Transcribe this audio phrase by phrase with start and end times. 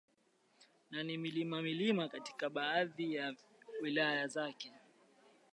[0.91, 3.35] na ni milima milima katika baadhi ya
[3.81, 4.73] wilaya zake